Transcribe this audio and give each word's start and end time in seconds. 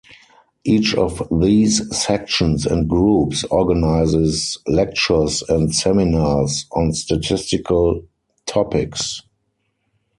Each 0.63 0.95
of 0.95 1.21
these 1.31 1.95
sections 1.95 2.65
and 2.65 2.89
groups 2.89 3.43
organises 3.51 4.57
lectures 4.65 5.43
and 5.47 5.71
seminars 5.75 6.65
on 6.71 6.91
statistical 6.93 8.01
topics. 8.47 9.21